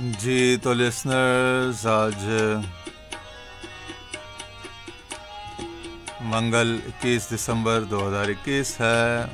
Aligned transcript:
جی 0.00 0.56
تو 0.62 0.72
لسنرز 0.72 1.86
آج 1.86 2.24
منگل 6.20 6.78
اکیس 6.86 7.32
دسمبر 7.34 7.80
دو 7.80 8.08
ہزار 8.08 8.28
اکیس 8.28 8.80
ہے۔ 8.80 9.24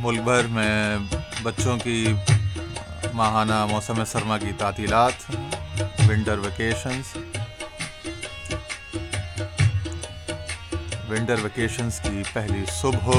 ملک 0.00 0.20
بھر 0.20 0.46
میں 0.46 0.96
بچوں 1.42 1.78
کی 1.78 2.12
ماہانہ 3.14 3.66
موسم 3.70 4.04
سرما 4.04 4.38
کی 4.38 4.52
تعطیلات 4.58 5.30
ونٹر 6.08 6.38
ویکیشنز 6.38 7.16
ونٹر 11.10 11.42
ویکیشنز 11.42 12.00
کی 12.00 12.22
پہلی 12.32 12.64
صبح 12.80 13.12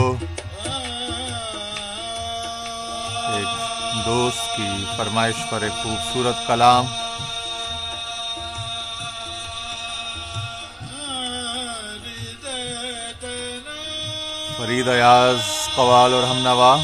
دوست 4.07 4.55
کی 4.55 4.85
فرمائش 4.97 5.35
پر 5.49 5.61
ایک 5.61 5.83
خوبصورت 5.83 6.47
کلام۔ 6.47 6.85
فرید 14.57 14.87
ایاز 14.87 15.39
قوال 15.75 16.13
اور 16.13 16.23
ہم 16.23 16.37
نوا۔ 16.37 16.77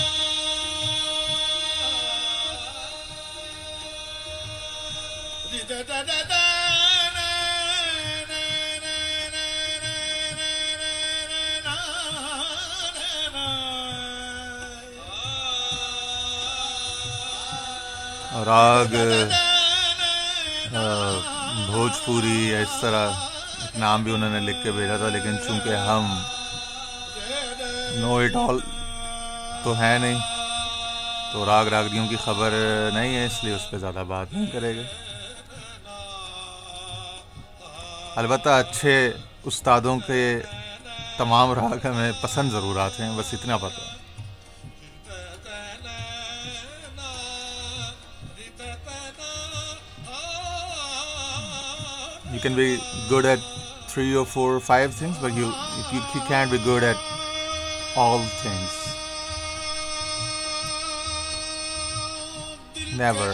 راگ 18.45 18.95
بھوجپوری، 21.65 22.55
اس 22.55 22.79
طرح 22.81 23.09
نام 23.75 24.03
بھی 24.03 24.13
انہوں 24.13 24.29
نے 24.29 24.39
لکھ 24.39 24.63
کے 24.63 24.71
بھیجا 24.71 24.97
تھا، 24.97 25.09
لیکن 25.09 25.37
چونکہ 25.47 25.75
ہم 25.87 26.13
نو 27.95 28.15
اٹ 28.17 28.35
آل 28.35 28.59
تو 29.63 29.77
ہے 29.79 29.97
نہیں، 30.01 30.19
تو 31.33 31.45
راگ 31.45 31.65
راگدیوں 31.65 32.07
کی 32.07 32.15
خبر 32.23 32.53
نہیں 32.93 33.15
ہے، 33.15 33.25
اس 33.25 33.43
لیے 33.43 33.53
اس 33.55 33.69
پہ 33.71 33.77
زیادہ 33.77 34.03
بات 34.07 34.33
نہیں 34.33 34.47
کرے 34.53 34.75
گا۔ 34.77 34.83
البتہ 38.15 38.49
اچھے 38.49 38.95
استادوں 39.45 39.97
کے 39.99 40.21
تمام 41.17 41.51
راگ 41.53 41.87
ہمیں 41.87 42.11
پسند 42.21 42.51
ضرور 42.51 42.79
آتے 42.79 43.03
ہیں، 43.03 43.17
بس 43.17 43.33
اتنا 43.33 43.57
پتہ۔ 43.57 43.81
ہے 43.81 43.92
you 52.33 52.39
can 52.39 52.55
be 52.55 52.79
good 53.09 53.25
at 53.25 53.39
three 53.87 54.15
or 54.15 54.25
four 54.25 54.55
or 54.55 54.59
five 54.59 54.93
things, 54.93 55.17
but 55.19 55.33
you 55.33 55.45
you, 55.93 55.99
you 56.15 56.21
can't 56.27 56.51
be 56.51 56.57
good 56.57 56.83
at 56.83 56.97
all 57.95 58.19
things. 58.43 58.79
Never. 62.97 63.33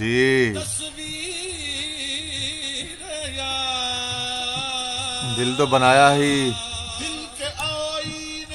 جی۔ 0.00 0.54
دل 5.36 5.54
تو 5.58 5.66
بنایا 5.66 6.14
ہی۔ 6.14 6.50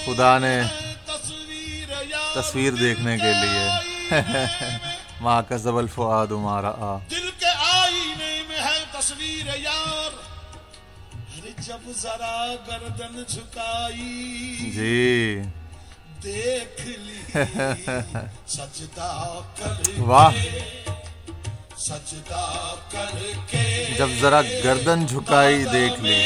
خدا 0.06 0.40
نے 0.40 0.62
تصویر 2.36 2.74
دیکھنے 2.74 3.18
کے 3.18 3.34
لیے۔ 3.34 3.70
ماں 5.22 5.42
کا 5.42 5.56
زبل 5.56 5.88
فعاد 5.88 6.32
مارا۔ 6.32 6.70
آ 6.70 6.98
دل 7.12 7.30
کے 7.40 7.52
آئینے 7.56 8.44
میں 8.50 8.60
ہے 8.60 8.84
تصویر 8.92 9.46
یار۔ 9.56 10.12
جب 11.58 11.92
ذرا 11.92 12.56
گردن 12.68 13.24
جھکائی۔ 13.28 14.72
جی۔ 14.76 15.42
دیکھ 16.24 16.88
لی۔ 16.88 17.22
سجدہ 18.48 19.40
کر 19.56 20.00
واہ۔ 20.00 20.32
جب 23.97 24.09
ذرا 24.19 24.41
گردن 24.63 25.06
جھکائی 25.06 25.63
دیکھ 25.63 26.00
لی 26.02 26.22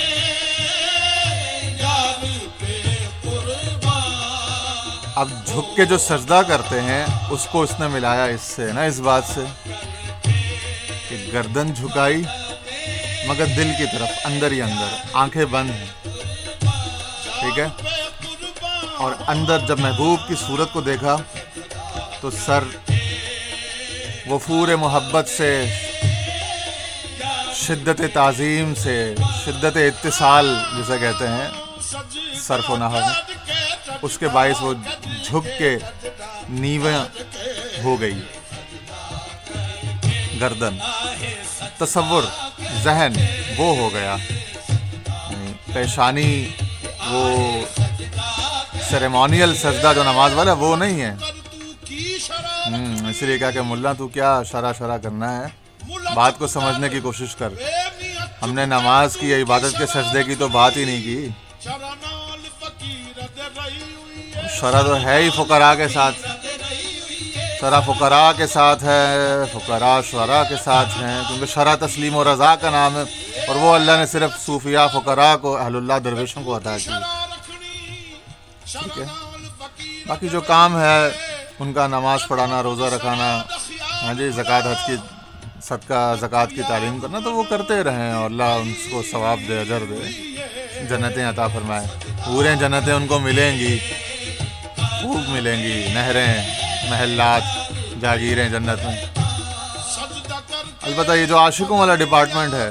اب 5.15 5.29
جھک 5.45 5.75
کے 5.75 5.85
جو 5.85 5.97
سجدہ 5.97 6.41
کرتے 6.47 6.81
ہیں 6.81 7.05
اس 7.31 7.47
کو 7.51 7.61
اس 7.61 7.73
نے 7.79 7.87
ملایا 7.87 8.23
اس 8.25 8.41
سے 8.55 8.71
نا 8.73 8.83
اس 8.83 8.99
بات 8.99 9.23
سے 9.25 9.45
کہ 11.09 11.17
گردن 11.33 11.73
جھکائی 11.73 12.21
مگر 13.27 13.45
دل 13.47 13.71
کی 13.77 13.85
طرف 13.91 14.25
اندر 14.25 14.51
ہی 14.51 14.61
اندر 14.61 14.95
آنکھیں 15.15 15.45
بند 15.47 15.69
ہیں 15.69 15.87
ٹھیک 17.33 17.59
ہے 17.59 17.67
اور 18.97 19.11
اندر 19.27 19.65
جب 19.67 19.79
محبوب 19.79 20.27
کی 20.27 20.35
صورت 20.37 20.73
کو 20.73 20.81
دیکھا 20.83 21.15
تو 22.21 22.31
سر 22.37 22.63
وفور 24.29 24.67
محبت 24.67 25.29
سے، 25.29 25.65
شدت 27.55 28.01
تعظیم 28.13 28.75
سے، 28.75 29.15
شدت 29.45 29.77
اتصال 29.77 30.55
جسے 30.77 30.97
کہتے 30.97 31.27
ہیں، 31.27 31.47
صرف 32.41 32.71
و 32.71 32.77
نحو 32.77 32.97
اس 34.01 34.17
کے 34.17 34.27
باعث 34.27 34.61
وہ 34.61 34.73
جھک 35.23 35.59
کے 35.59 35.77
نیویں 36.49 36.99
ہو 37.83 38.01
گئی۔ 38.01 38.21
گردن، 40.41 40.77
تصور، 41.77 42.23
ذہن، 42.83 43.13
وہ 43.57 43.77
ہو 43.77 43.93
گیا۔ 43.93 44.15
یعنی 45.09 45.73
پیشانی، 45.73 46.49
وہ 47.07 47.65
سیریمونیل 48.89 49.55
سجدہ 49.55 49.91
جو 49.95 50.03
نماز 50.03 50.33
والا، 50.33 50.53
وہ 50.53 50.75
نہیں 50.75 51.01
ہے۔ 51.01 51.15
اس 53.09 53.21
لیے 53.21 53.37
کہا 53.37 53.51
کہ 53.51 53.61
ملا 53.61 53.93
تو 53.93 54.07
کیا 54.07 54.43
شرح 54.43 54.71
شرح 54.77 54.97
کرنا 54.97 55.37
ہے؟ 55.37 55.45
بات 56.15 56.37
کو 56.37 56.47
سمجھنے 56.47 56.89
کی 56.89 56.99
کوشش 56.99 57.35
کر۔ 57.35 57.49
ہم 58.41 58.53
نے 58.53 58.65
نماز 58.65 59.17
کی 59.17 59.41
عبادت 59.41 59.77
کے 59.77 59.85
سجدے 59.85 60.23
کی 60.23 60.35
تو 60.35 60.47
بات 60.47 60.77
ہی 60.77 60.85
نہیں 60.85 61.03
کی۔ 61.03 61.25
ہے۔ 61.25 61.29
شرح 64.59 64.81
تو 64.81 64.95
ہے 64.95 65.23
ہی 65.23 65.29
فقراء 65.29 65.75
کے 65.75 65.87
ساتھ۔ 65.87 66.15
شرح 67.59 67.79
فقراء 67.79 68.31
کے 68.37 68.47
ساتھ 68.47 68.83
ہے 68.83 69.07
فقراء 69.53 69.99
شعراء 70.11 70.49
کے 70.49 70.55
ساتھ 70.63 70.89
ہیں 70.89 71.21
کیونکہ 71.27 71.45
شرح 71.45 71.75
تسلیم 71.75 72.15
و 72.15 72.23
رضا 72.23 72.55
کا 72.55 72.69
نام 72.69 72.95
ہے۔ 72.95 73.03
اور 73.47 73.55
وہ 73.55 73.75
اللہ 73.75 73.91
نے 73.91 74.05
صرف 74.05 74.45
صوفیاء 74.45 74.85
فقراء 74.93 75.35
کو 75.35 75.57
اہل 75.57 75.75
اللہ 75.75 75.93
درویشوں 76.03 76.43
کو 76.43 76.57
عطا 76.57 76.77
کی۔ 76.77 76.83
شرنال 76.83 77.29
فقیر 78.65 79.05
باقی 80.07 80.27
جو 80.27 80.41
کام 80.41 80.81
ہے۔ 80.81 81.28
ان 81.59 81.73
کا 81.73 81.87
نماز 81.87 82.27
پڑھانا، 82.27 82.63
روزہ 82.63 82.83
رکھانا 82.83 83.29
ہاں 84.03 84.13
جی 84.13 84.29
زکوٰۃ 84.29 84.61
حج 84.61 84.85
کی، 84.87 84.95
صدقہ، 85.61 86.15
زکوٰۃ 86.21 86.49
کی 86.49 86.61
تعلیم 86.67 86.99
کرنا 86.99 87.19
تو 87.19 87.33
وہ 87.33 87.43
کرتے 87.49 87.83
رہیں 87.83 88.11
اور 88.11 88.25
اللہ 88.25 88.51
ان 88.61 88.73
کو 88.91 89.01
ثواب 89.11 89.39
دے، 89.47 89.59
اجر 89.61 89.83
دے۔ 89.89 90.85
جنتیں 90.89 91.29
عطا 91.29 91.47
فرمائے۔ 91.47 91.87
پورے 92.25 92.55
جنتیں 92.55 92.93
ان 92.93 93.07
کو 93.07 93.19
ملیں 93.19 93.57
گی۔ 93.59 93.77
خوب 95.01 95.29
ملیں 95.29 95.63
گی۔ 95.63 95.93
نہریں، 95.93 96.33
محلات، 96.89 97.43
جاگیریں 98.01 98.49
جنت 98.49 98.85
میں 98.85 99.05
البتہ 100.81 101.11
یہ 101.11 101.25
جو 101.25 101.37
عاشقوں 101.39 101.79
والا 101.79 101.95
ڈپارٹمنٹ 101.95 102.53
ہے، 102.53 102.69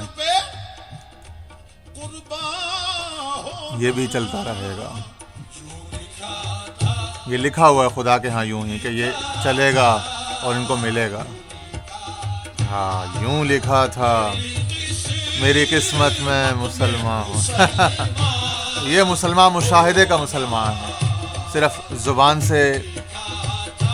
یہ 3.77 3.91
بھی 3.91 4.07
چلتا 4.07 4.43
رہے 4.43 4.75
گا۔ 4.77 4.91
یہ 7.29 7.37
لکھا 7.37 7.67
ہوا 7.67 7.85
ہے 7.85 8.03
خدا 8.03 8.17
کے 8.17 8.29
ہاں 8.29 8.45
یوں 8.45 8.65
ہی 8.65 8.79
کہ 8.79 8.87
یہ 8.87 9.05
چلے 9.43 9.75
گا 9.75 9.99
اور 10.41 10.55
ان 10.55 10.65
کو 10.65 10.75
ملے 10.75 11.11
گا۔ 11.11 11.23
ہاں 12.71 13.21
یوں 13.21 13.45
لکھا 13.45 13.85
تھا، 13.85 14.33
میری 15.39 15.65
قسمت 15.69 16.19
میں 16.19 16.51
مسلمان 16.55 17.23
ہوں۔ 17.27 17.41
یہ 18.83 19.03
مسلمان 19.03 19.53
مشاہدے 19.53 20.05
کا 20.05 20.17
مسلمان 20.17 20.73
ہے۔ 20.73 21.07
صرف 21.53 21.71
زبان 21.91 22.41
سے 22.41 22.81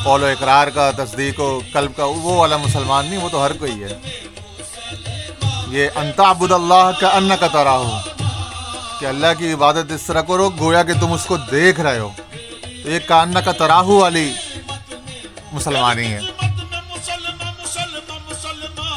قول 0.04 0.24
و 0.24 0.26
اقرار 0.26 0.68
کا، 0.68 0.92
تصدیق 0.98 1.40
و 1.40 1.60
قلب 1.74 1.92
کا 1.96 2.06
وہ 2.06 2.36
والا 2.36 2.58
مسلمان 2.58 3.06
نہیں، 3.06 3.20
وہ 3.20 3.30
تو 3.30 3.46
ہر 3.46 3.54
کوئی 3.54 3.84
ہے۔ 3.84 4.00
یہ 5.70 5.90
انتابد 5.96 6.52
اللہ 6.52 6.92
کا 7.00 7.08
ان 7.08 7.30
کا 7.40 7.48
ترا 7.48 7.78
ہو 7.78 7.98
کہ 9.00 9.06
اللہ 9.06 9.28
کی 9.38 9.54
عبادت 9.54 9.92
اس 9.92 10.02
طرح 10.02 10.22
کرو، 10.22 10.50
گویا 10.60 10.84
کہ 10.84 10.94
تم 11.00 11.14
اس 11.14 11.26
کو 11.26 11.38
دیکھ 11.38 11.80
رہے 11.80 12.00
ہو۔ 12.00 12.10
یہ 12.86 13.00
کان 13.06 13.34
کا 13.46 13.52
تراہو 13.52 13.98
والی 13.98 14.32
مسلمانی 15.54 16.06
ہے 16.06 16.20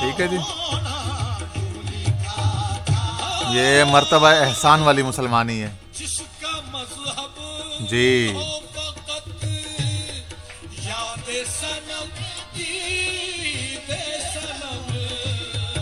ٹھیک 0.01 0.21
ہے 0.21 0.27
جی۔ 0.29 0.39
یہ 3.51 3.85
مرتبہ 3.85 4.29
احسان 4.41 4.83
والی 4.83 5.03
مسلمانی 5.03 5.63
ہے 5.63 5.71
جی۔ 7.91 8.33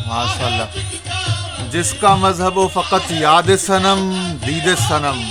ماشاء 0.06 0.46
اللہ 0.46 1.68
جس 1.70 1.92
کا 2.00 2.14
مذہب 2.16 2.58
و 2.58 2.68
فقط 2.68 3.10
یاد 3.12 3.50
سنم 3.58 4.10
دید 4.46 4.74
سنم 4.78 5.22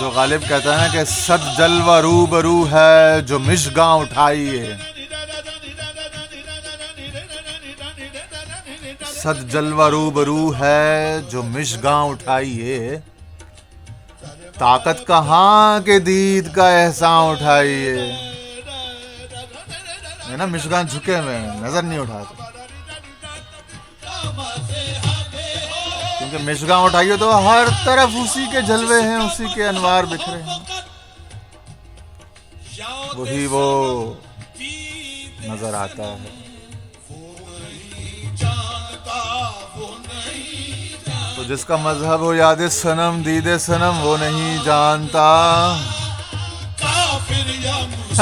جو 0.00 0.08
غالب 0.10 0.42
کہتا 0.48 0.72
ہے 0.72 0.86
نا 0.86 0.92
کہ 0.92 1.04
صد 1.04 1.58
جلوہ 1.58 1.98
رو 2.00 2.26
برو 2.26 2.58
ہے 2.72 3.20
جو 3.26 3.38
مشگاں 3.38 3.92
اٹھائیے 3.96 4.74
صد 9.22 9.50
جلوہ 9.52 9.88
رو 9.88 10.10
برو 10.10 10.52
ہے 10.60 11.20
جو 11.30 11.42
مشگاں 11.42 12.02
اٹھائیے 12.04 12.98
طاقت 14.58 15.06
کہاں 15.06 15.80
کے 15.84 15.98
دید 15.98 16.52
کا 16.54 16.68
احسان 16.68 17.30
اٹھائیے 17.30 17.94
ہے۔ 20.30 20.36
نا 20.36 20.46
مشگان 20.46 20.86
جھکے 20.86 21.18
ہوئے 21.18 21.38
نظر 21.62 21.82
نہیں 21.82 21.98
اٹھاتے۔ 21.98 22.49
کیونکہ 26.30 26.50
مشگان 26.50 26.84
اٹھائیے 26.84 27.16
تو 27.16 27.28
ہر 27.48 27.64
طرف 27.84 28.08
اسی 28.24 28.44
کے 28.52 28.60
جلوے 28.62 29.00
ہیں، 29.02 29.16
اسی 29.16 29.44
کے 29.54 29.66
انوار 29.68 30.04
بکھرے 30.04 30.42
ہیں۔ 30.42 30.58
وہی 33.16 33.46
وہ 33.50 33.64
نظر 35.44 35.74
آتا 35.74 36.02
ہے۔ 36.02 36.28
تو 41.36 41.42
جس 41.42 41.64
کا 41.64 41.76
مذہب 41.76 42.20
ہو 42.20 42.34
یاد 42.34 42.56
سنم 42.70 43.22
دید 43.24 43.48
سنم 43.60 44.00
وہ 44.02 44.16
نہیں 44.16 44.58
جانتا۔ 44.64 45.26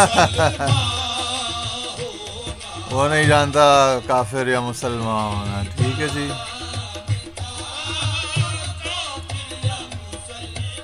وہ 2.90 3.08
نہیں 3.08 3.24
جانتا 3.24 3.98
کافر 4.06 4.46
یا 4.46 4.60
مسلمان، 4.60 5.64
ٹھیک 5.76 6.00
ہے 6.00 6.08
جی۔ 6.14 6.28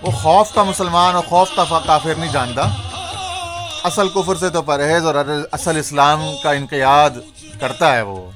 وہ 0.05 0.11
خوف 0.11 0.55
کا 0.55 0.63
مسلمان 0.63 1.15
اور 1.15 1.25
خوف 1.29 1.51
کا 1.57 1.65
کافر 1.87 2.15
نہیں 2.15 2.33
جانتا۔ 2.33 2.63
اصل 3.85 4.09
کفر 4.09 4.37
سے 4.37 4.51
تو 4.51 4.63
پرہیز 4.63 5.07
اور 5.07 5.15
اصل 5.53 5.77
اسلام 5.77 6.21
کا 6.43 6.51
انقیاد 6.51 7.11
کرتا 7.61 7.93
ہے 7.95 8.03
وہ۔ 8.03 8.31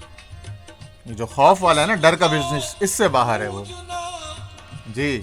جو 1.06 1.26
خوف 1.26 1.64
والا 1.64 1.82
ہے 1.82 1.86
نا، 1.86 1.94
ڈر 1.94 2.16
کا 2.16 2.26
بزنس 2.26 2.74
اس 2.80 2.90
سے 2.90 3.08
باہر 3.08 3.40
ہے 3.40 3.48
وہ۔ 3.48 3.64
جی۔ 4.86 5.20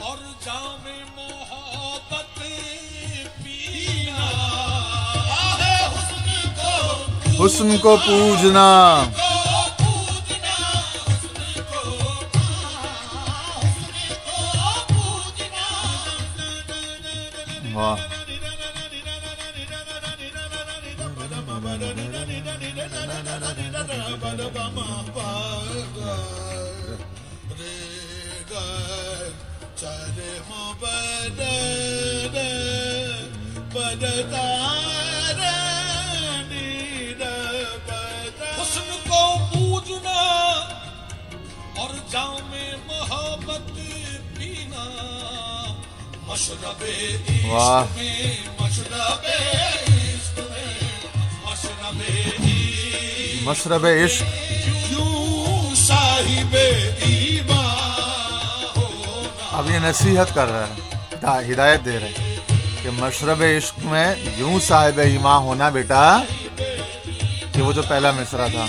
حسن 7.45 7.77
کو 7.77 7.97
پوجنا۔ 8.07 9.03
حسن 38.62 38.97
کو 39.09 39.38
پوجنا 39.53 40.21
اور 41.77 41.89
جام 42.12 42.56
محبت 42.86 43.75
پینا۔ 44.38 44.86
مشرب 46.27 46.83
عشق 46.83 47.97
میں 47.97 48.38
مشرب 48.59 49.25
عشق 49.25 50.39
میں 50.39 50.86
مشرب 53.42 53.86
عشق۔ 53.86 54.24
صاحب 55.75 56.57
اب 59.51 59.69
یہ 59.69 59.80
نصیحت 59.80 60.36
کر 60.36 60.47
رہا 60.47 60.68
ہے 60.68 60.74
ہدا- 61.13 61.44
ہدایت 61.44 61.86
دے 61.86 62.00
رہے 62.00 62.07
ہیں۔ 62.07 62.25
کہ 62.85 62.91
مشرب 62.91 63.43
عشق 63.57 63.79
میں 63.79 64.15
یوں 64.37 64.59
صاحب 64.59 64.99
ایماں 64.99 65.37
ہونا 65.37 65.69
بیٹا 65.69 66.17
کہ 67.51 67.61
وہ 67.61 67.71
جو 67.71 67.81
پہلا 67.81 68.11
مصرا 68.11 68.47
تھا۔ 68.47 68.65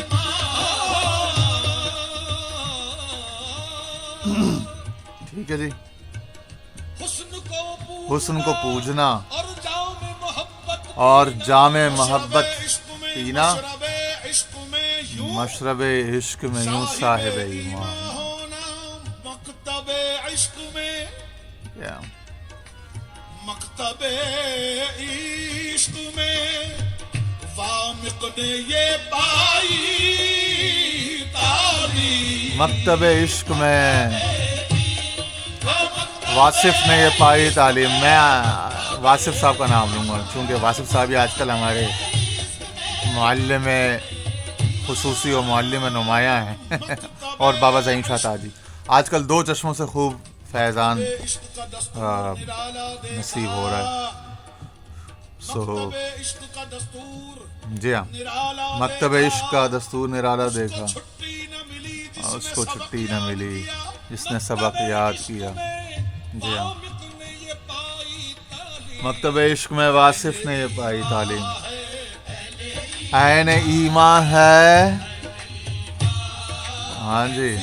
ٹھیک 5.31 5.51
ہے 5.51 5.57
جی۔ 5.57 5.69
حسن 8.11 8.41
کو 8.41 8.53
پوجنا 8.63 9.19
اور 10.95 11.27
جام 11.47 11.77
محبت 11.97 12.45
پینا۔ 13.01 13.55
مشرب 15.21 15.83
عشق 16.19 16.45
میں 16.45 16.65
یوں 16.65 16.87
صاحب 17.01 17.39
ایماں 17.39 18.15
ہونا 18.15 18.99
مکتب 19.25 19.91
عشق 20.25 20.59
میں 20.75 21.07
Yeah. 21.83 22.16
مکتب 23.87 24.05
عشق 24.99 26.17
میں 26.17 26.65
وامق 27.57 28.25
نے 28.25 28.47
یہ 28.47 28.97
پائی 29.11 31.25
تعلیم۔ 31.33 32.63
مکتب 32.63 33.05
عشق 33.05 33.51
میں 33.51 34.09
واصف 36.35 36.87
نے 36.87 36.97
یہ 36.97 37.09
پائی 37.19 37.51
تعلیم۔ 37.51 37.91
میں 37.91 38.19
واصف 39.01 39.41
صاحب 39.41 39.59
کا 39.59 39.67
نام 39.67 39.95
لوں 39.95 40.09
گا، 40.09 40.25
چونکہ 40.33 40.55
واصف 40.61 40.93
صاحب 40.93 41.11
یہ 41.11 41.17
آج 41.17 41.35
کل 41.35 41.51
ہمارے 41.51 41.87
معلم 43.15 43.69
خصوصی 44.87 45.31
اور 45.31 45.43
معلم 45.43 45.89
نمایاں 45.89 46.43
ہیں۔ 46.43 46.57
اور 47.37 47.55
بابا 47.55 47.81
ظہیم 47.81 48.01
شاہ 48.09 48.17
تاجی 48.23 48.49
آج 48.87 49.11
کل 49.11 49.29
دو 49.29 49.43
چشموں 49.43 49.75
سے 49.75 49.87
خوب 49.87 50.15
فیضان 50.53 51.03
نصیب 53.19 53.51
ہو 53.51 53.69
رہا 53.71 53.79
ہے۔ 53.79 54.17
سو 55.41 55.91
جی 57.65 57.95
ہاں 57.95 58.05
مکتب 58.79 59.15
عشق 59.15 59.51
کا 59.51 59.67
دستور 59.67 60.09
نرالا 60.09 60.47
دیکھا۔ 60.55 60.87
اس 62.37 62.53
کو 62.55 62.65
چھٹی 62.65 63.07
نہ 63.11 63.19
ملی۔ 63.19 63.67
جس 64.11 64.33
نے 64.33 64.39
سبق 64.39 64.77
یاد 64.89 65.13
کیا۔ 65.27 65.51
جی 66.35 66.59
ہاں۔ 66.59 66.75
مکتب 69.03 69.39
عشق 69.39 69.73
میں 69.73 69.91
واصف 69.91 70.47
نے 70.47 70.59
یہ 70.59 70.67
پائی 70.77 71.03
تعلیم۔ 71.11 71.45
عین 73.13 73.49
ایمان 73.49 74.23
ہے۔ 74.31 74.91
ہاں 76.99 77.29
جی۔ 77.29 77.57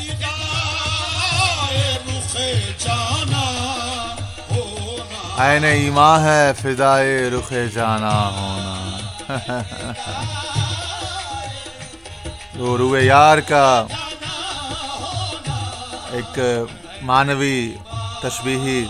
رخ 2.83 2.93
جانا، 3.29 3.43
ہونا۔ 4.51 5.67
ایمان 5.67 6.23
ہے 6.23 6.51
فضائے 6.61 7.29
رخ 7.29 7.51
جانا، 7.73 8.11
ہونا۔ 8.35 8.75
تو 12.53 12.77
روح 12.77 12.97
یار 13.01 13.37
کا 13.47 13.85
ایک 16.11 16.39
مانوی 17.01 17.75
تشبیہی 18.21 18.85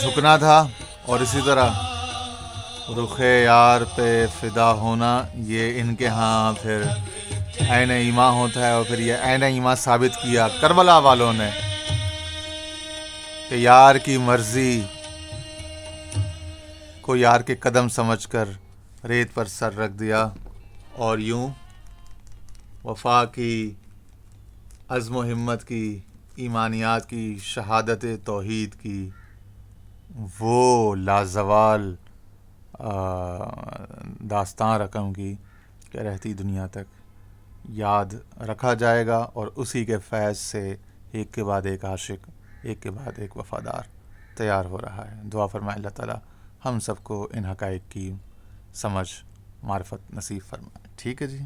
جھکنا 0.00 0.36
تھا، 0.36 0.58
اور 1.06 1.20
اسی 1.20 1.40
طرح 1.46 1.68
رخ 2.96 3.20
یار 3.20 3.80
پہ 3.94 4.26
فدا 4.40 4.70
ہونا، 4.72 5.12
یہ 5.34 5.80
ان 5.80 5.94
کے 5.94 6.08
ہاں 6.08 6.52
پھر 6.62 6.82
عین 7.60 7.90
ایمان 7.90 8.34
ہوتا 8.34 8.66
ہے 8.66 8.70
اور 8.72 8.84
پھر 8.84 8.98
یہ 8.98 9.14
عین 9.22 9.42
ایمان 9.42 9.76
ثابت 9.76 10.16
کیا 10.22 10.48
کربلا 10.60 10.98
والوں 10.98 11.32
نے 11.32 11.50
کہ 13.48 13.54
یار 13.54 13.94
کی 13.94 14.16
مرضی 14.16 14.82
کو 17.00 17.16
یار 17.16 17.40
کے 17.40 17.54
قدم 17.56 17.88
سمجھ 17.88 18.26
کر 18.28 18.48
ریت 19.04 19.34
پر 19.34 19.44
سر 19.44 19.76
رکھ 19.76 19.92
دیا 19.92 20.28
اور 20.96 21.18
یوں 21.18 21.48
وفا 22.84 23.24
کی، 23.24 23.74
عزم 24.88 25.16
و 25.16 25.22
ہمت 25.22 25.64
کی، 25.68 25.98
ایمانیات 26.36 27.08
کی، 27.08 27.38
شہادت 27.42 28.04
توحید 28.24 28.74
کی 28.80 29.08
وہ 30.40 30.94
لازوال 30.94 31.94
داستان 34.30 34.80
رقم 34.80 35.12
کی 35.12 35.34
کہ 35.92 35.98
رہتی 35.98 36.32
دنیا 36.32 36.66
تک۔ 36.66 37.03
یاد 37.68 38.38
رکھا 38.40 38.74
جائے 38.74 39.06
گا 39.06 39.16
اور 39.16 39.46
اسی 39.46 39.84
کے 39.84 39.98
فیض 39.98 40.38
سے 40.38 40.76
ایک 41.12 41.32
کے 41.32 41.44
بعد 41.44 41.66
ایک 41.66 41.84
عاشق، 41.84 42.30
ایک 42.62 42.82
کے 42.82 42.90
بعد 42.90 43.12
ایک 43.16 43.36
وفادار 43.36 43.82
تیار 44.36 44.64
ہو 44.64 44.80
رہا 44.80 45.10
ہے۔ 45.10 45.20
دعا 45.32 45.46
فرمائے 45.46 45.76
اللہ 45.76 45.88
تعالیٰ، 45.88 46.16
ہم 46.64 46.80
سب 46.80 47.04
کو 47.04 47.28
ان 47.32 47.44
حقائق 47.44 47.82
کی 47.88 48.12
سمجھ، 48.74 49.10
معرفت 49.62 50.14
نصیب 50.14 50.42
فرمائے۔ 50.48 50.88
ٹھیک 50.96 51.22
ہے 51.22 51.26
جی؟ 51.26 51.38